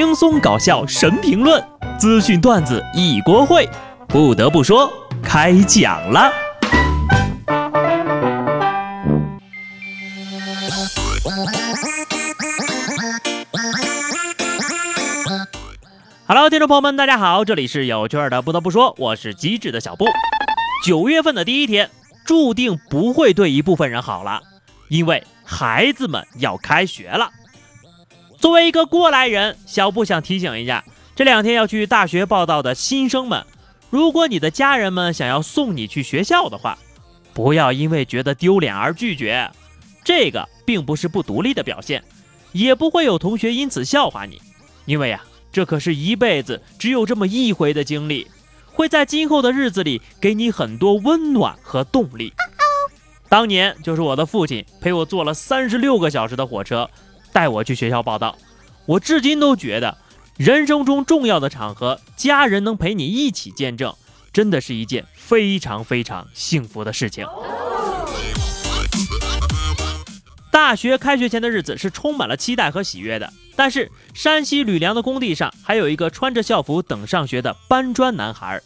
[0.00, 1.62] 轻松搞笑神评论，
[1.98, 3.68] 资讯段子一锅烩。
[4.08, 4.90] 不得不说，
[5.22, 6.32] 开讲了。
[16.26, 18.40] Hello，听众朋友们，大家好，这里是有趣的。
[18.40, 20.06] 不得不说，我是机智的小布。
[20.82, 21.90] 九月份的第一天，
[22.24, 24.40] 注定不会对一部分人好了，
[24.88, 27.30] 因为孩子们要开学了。
[28.40, 30.82] 作为一个过来人，小布想提醒一下
[31.14, 33.44] 这两天要去大学报道的新生们：
[33.90, 36.78] 如果你的家人们想要送你去学校的话，
[37.34, 39.50] 不要因为觉得丢脸而拒绝。
[40.02, 42.02] 这个并不是不独立的表现，
[42.52, 44.40] 也不会有同学因此笑话你，
[44.86, 45.22] 因为呀，
[45.52, 48.26] 这可是一辈子只有这么一回的经历，
[48.72, 52.32] 会在今后的日子里给你很多温暖和动力。
[53.28, 56.88] 当年就是我的父亲陪我坐了三十六个小时的火车。
[57.32, 58.36] 带我去学校报道，
[58.86, 59.96] 我至今都觉得，
[60.36, 63.94] 人生中重要的场合，家人能陪你一起见证，
[64.32, 67.26] 真的是一件非常非常幸福的事情。
[70.50, 78.60] 大学开学前的日子是充满了期待和喜悦的，但是山西吕梁的工地上还有一个穿着校服等上学的搬砖男孩。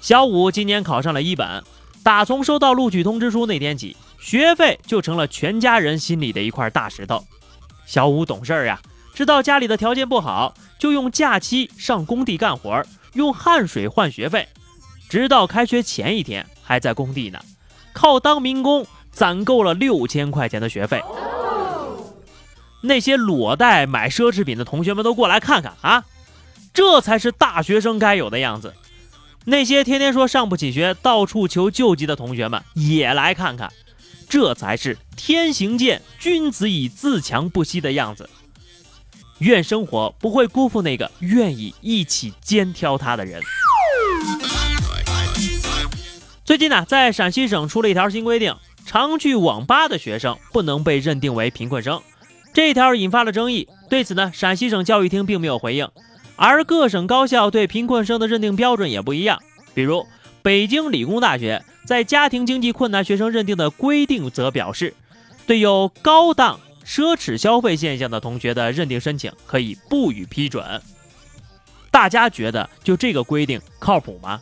[0.00, 1.62] 小五今年考上了一本，
[2.02, 7.22] 打从收到录取通知书那天起，学费就成了全家人心里的一块大石头。
[7.90, 8.80] 小五懂事儿呀，
[9.14, 14.46] 知道家里的条件不好，就用假期上工地干活，用汗水换学费，
[15.08, 17.40] 直到开学前一天还在工地呢，
[17.92, 21.02] 靠当民工攒够了六千块钱的学费。
[22.82, 26.04] 那些裸贷买奢侈品的同学们都过来看看啊，
[26.72, 28.72] 这才是大学生该有的样子。
[29.46, 33.72] 那些天天说上不起学、到处求救济的同学们也来看看。
[34.30, 38.30] 这才是天行健，君子以自强不息的样子。
[39.38, 43.42] 愿生活不会辜负那个愿意一起肩挑他的人。
[46.44, 48.54] 最近呢，在陕西省出了一条新规定，
[48.86, 52.00] 常去网吧的学生不能被认定为贫困生。
[52.54, 55.88] 这条引发了争议，对此呢，陕西省教育厅并没有回应。
[56.36, 59.42] 而各省高校对贫困生的认定标准也不一样，
[59.74, 60.06] 比如。
[60.42, 64.94] 北京理工大学在家庭经济困难学生认定的规定则表示，
[65.46, 70.80] 对有高档奢侈消费现象的同学的认定申请可以不予批准。
[71.90, 74.40] 大家觉得就这个规定靠谱吗？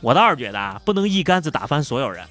[0.00, 2.24] 我倒是觉得啊，不能一竿子打翻所有人。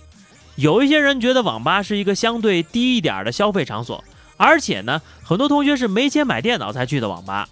[0.56, 4.03] 有一些人觉得网吧是一个相对低一点的消费场所，
[4.38, 7.47] 而且呢，很多同学是没钱买电脑才去的网吧。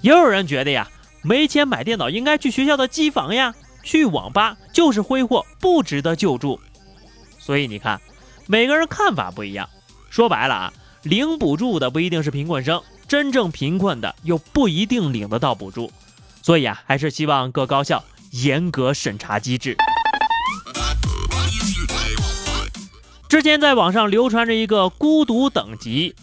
[0.00, 0.88] 也有人觉得呀，
[1.22, 3.54] 没钱买电脑应该去学校的机房呀。
[3.82, 6.60] 去网吧就是挥霍，不值得救助。
[7.38, 8.00] 所以你看，
[8.46, 9.68] 每个人看法不一样。
[10.10, 10.72] 说白了啊，
[11.02, 15.90] 领补助的不一定是贫困生，真正贫困的又不一定领得到补助。
[16.42, 19.76] 所以啊，还是希望各高校严格审查机制。
[23.28, 26.14] 之前在网上流传着一个孤独等级：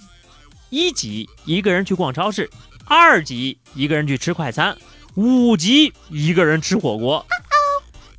[0.69, 2.49] 一级一个人去逛超市，
[2.85, 4.77] 二级一个人去吃快餐，
[5.15, 7.25] 五级一个人吃火锅。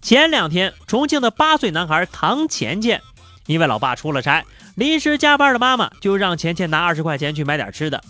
[0.00, 3.02] 前两天，重庆的八岁男孩唐钱钱，
[3.46, 4.44] 因为老爸出了差，
[4.74, 8.02] 临时加班的妈妈就让钱钱拿二十块钱去买点吃的。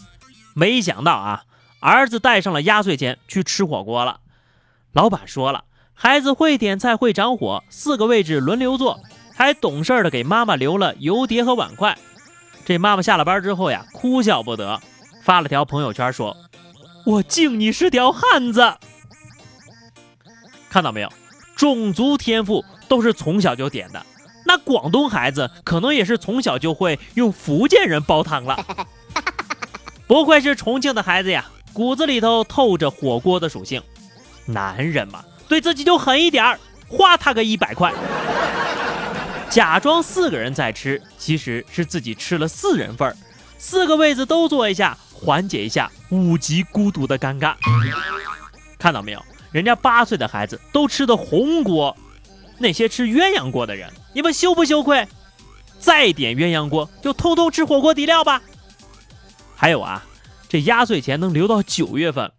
[0.55, 1.45] 没想到啊，
[1.81, 4.21] 儿子带上了压岁钱去吃火锅了。
[4.93, 5.65] 老板说了，
[5.95, 9.01] 孩子会点菜，会掌火，四个位置轮流坐，
[9.35, 11.99] 还懂事的给妈妈留了油碟和碗筷。
[12.65, 14.81] 这妈妈下了班之后呀，哭笑不得，
[15.23, 16.37] 发了条朋友圈说
[17.05, 18.75] ：“我敬你是条汉子。”
[20.71, 21.13] 看到没有？
[21.61, 24.07] 种族天赋都是从小就点的，
[24.47, 28.65] 那广东孩子可能也是从小就会用福建人煲汤了。
[30.09, 31.45] 不愧是重庆的孩子呀，
[31.75, 33.83] 骨子里头透着火锅的属性。
[34.47, 37.93] 男人嘛，对自己就狠一点儿，花他个一百块，
[39.51, 43.15] 假装四个人在吃，其实是自己吃了四人份儿，
[43.59, 47.55] 四个位子都坐一下，缓解一下五级孤独的尴尬。
[48.79, 49.23] 看到没有？
[49.53, 51.97] 人家八岁的孩子都吃的红锅，
[52.59, 55.09] 那些吃鸳鸯锅的人，你们羞不羞愧？
[55.79, 58.43] 再点鸳鸯锅就偷偷吃火锅底料吧。
[59.57, 60.05] 还有啊，
[60.49, 62.31] 这压岁钱能留到九月份，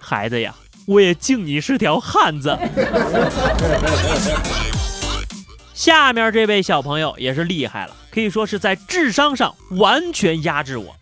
[0.00, 0.54] 孩子呀，
[0.86, 2.56] 我也敬你是条汉子。
[5.74, 10.96] 下面这位小朋友也是厉害了，可以说是在智商上完全压制我。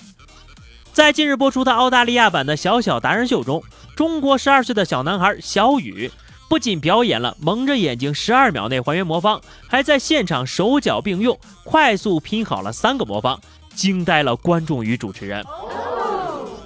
[0.94, 3.60] 在近日播出的澳大利亚版的《小小达人秀》中。
[3.96, 6.08] 中国十二岁的小男孩小雨
[6.48, 13.40] 不仅表演了蒙着眼睛十二秒内还原魔方，还在现场手脚并用，快速拼好了三个魔方，
[13.74, 15.44] 惊呆了观众与主持人。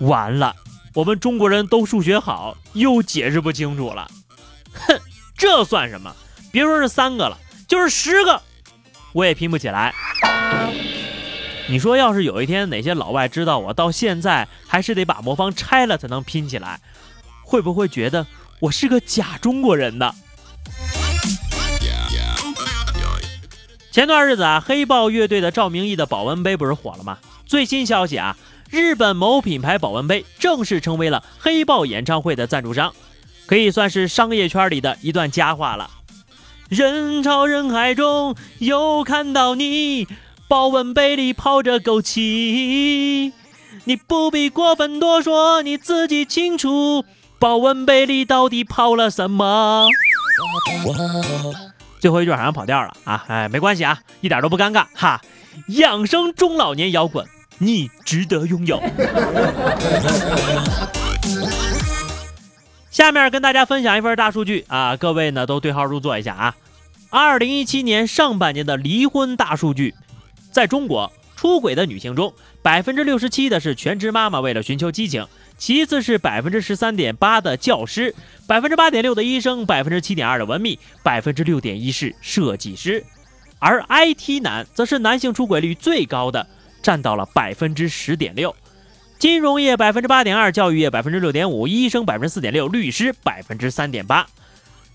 [0.00, 0.54] 完了，
[0.92, 4.06] 我们中国人都数学好，又解释不清楚了。
[4.74, 5.00] 哼，
[5.38, 6.14] 这算什么？
[6.52, 8.42] 别说是三个了，就是十个，
[9.14, 9.94] 我也拼不起来。
[11.70, 16.80] 你说，要是有一天哪些老外知道我到现在还是得把魔方拆了才能拼起来，
[17.42, 18.26] 会不会觉得
[18.58, 20.14] 我是个假中国人呢？
[23.92, 27.18] 前段日子啊，黑豹乐队的赵明义的保温杯不是火了吗？
[27.44, 28.34] 最新消息啊，
[28.70, 32.94] 日本某品牌保温杯正式成为了黑豹演唱会的赞助商，
[33.44, 35.90] 可以算是商业圈里的一段佳话了。
[36.70, 40.06] 人潮人海中又看到你，
[40.48, 43.32] 保温杯里泡着枸杞，
[43.84, 47.04] 你不必过分多说，你自己清楚，
[47.38, 49.86] 保温杯里到底泡了什么。
[52.00, 53.26] 最后一句好像跑调了啊！
[53.28, 55.20] 哎，没关系啊，一点都不尴尬哈。
[55.68, 57.26] 养生中老年摇滚，
[57.58, 58.82] 你值得拥有。
[62.90, 66.54] 下面跟大家分享一份大数据啊，各位呢都对号入座一下啊。
[67.10, 69.94] 二零一七年上半年的离婚大数据，
[70.50, 75.26] 在中国出轨的女性中，百分之六十七的是全职妈妈为了寻求激情。
[75.56, 78.14] 其次是百分之十三点八的教师，
[78.46, 83.04] 百分之八点六的医生，百分之七点二的文秘，百分之六点一是设计师，
[83.58, 86.46] 而 IT 男则是男性出轨率最高的，
[86.80, 88.54] 占到了百分之十点六，
[89.18, 94.28] 金融业百分之八点二，教育业百分之六点五，医生百分之四点六，律师百分之三点八。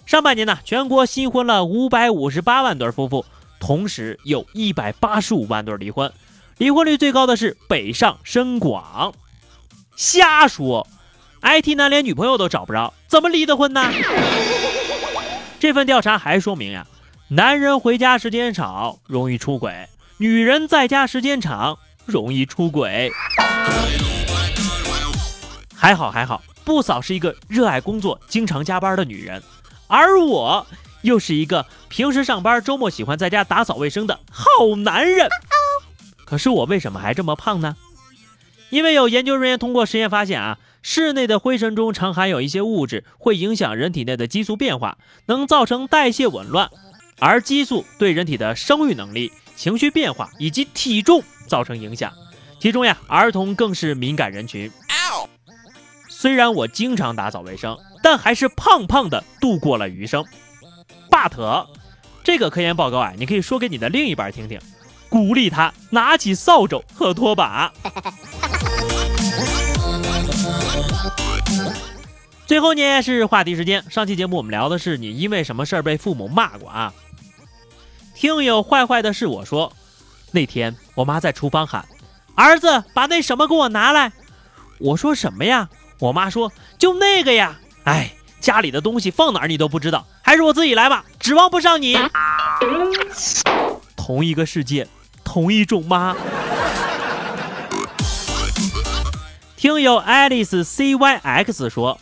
[0.06, 3.26] 上半年呢，全国新婚了五百五十八万对夫妇，
[3.66, 6.12] 同时有一百八十五万对离婚，
[6.58, 9.14] 离婚率最高的是北上深广。
[9.96, 10.86] 瞎说
[11.42, 13.90] ，IT 男连女朋友都找不着，怎么离的婚呢？
[15.62, 16.86] 这份调查还说明呀，
[17.30, 19.88] 男人回家时间少容易出轨，
[20.18, 23.14] 女人在家时间长容易出轨。
[25.74, 29.42] 还好还好，不嫂是一个热爱工作、经常加班的女人，
[29.88, 30.68] 而我
[31.04, 35.30] 又是一个平时上班、周末喜欢在家打扫卫生的好男人。
[36.26, 37.78] 可是我为什么还这么胖呢？
[38.70, 44.98] 因为有研究人员通过实验发现啊，室内的灰尘中常含有一些物质，会影响人体内的激素变化，
[45.28, 46.72] 能造成代谢紊乱，
[47.20, 52.12] 而激素对人体的生育能力、情绪变化以及体重造成影响。
[52.60, 54.72] 其中呀，儿童更是敏感人群。
[56.10, 60.26] 虽然我经常打扫卫生，但还是胖胖的度过了余生。
[61.14, 61.68] But，
[62.24, 64.60] 这个科研报告啊，你可以说给你的另一半听听，
[65.10, 67.72] 鼓励他拿起扫帚和拖把。
[72.48, 73.84] 最后呢是话题时间。
[73.92, 76.92] 上期节目我们聊的是你因为什么事儿被父母骂过啊？
[78.16, 79.72] 听友坏坏的是我说，
[80.32, 81.88] 那天我妈在厨房喊
[82.34, 84.12] ：“儿子，把那什么给我拿来。”
[84.82, 85.70] 我说什么呀？
[86.00, 87.60] 我妈说就那个呀。
[87.84, 91.96] 哎，家里的东西放哪儿你都不知道，还是我自己来吧，指望不上你。
[93.96, 94.88] 同一个世界，
[95.24, 96.16] 同一种妈。
[99.56, 102.00] 听友 Alice CYX 说。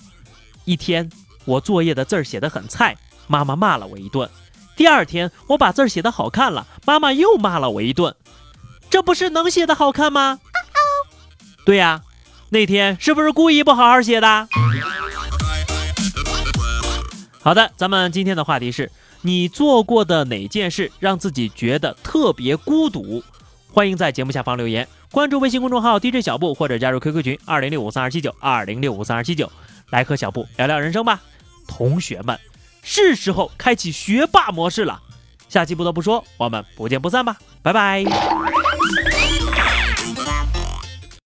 [0.64, 1.10] 一天，
[1.44, 2.96] 我作业的字儿写的很菜，
[3.28, 4.30] 妈妈骂了我一顿。
[4.78, 8.16] 第二天，我把字儿写的好看了，妈妈又骂了我一顿。
[8.90, 10.40] 这不是能写的好看吗？
[11.66, 12.04] 对呀，
[12.52, 14.48] 那天是不是故意不好好写的？
[17.44, 23.24] 好的，咱们今天的话题是你做过的哪件事让自己觉得特别孤独？
[23.74, 29.52] 欢迎在节目下方留言，关注微信公众号 DJ 小布或者加入 QQ 群二零六五三二七九二零六五三二七九。
[29.90, 31.20] 来和小布聊聊人生吧，
[31.68, 32.40] 同学们，
[32.84, 35.02] 是时候开启学霸模式了。
[35.50, 38.51] 下期不得不说，我们不见不散吧，拜拜。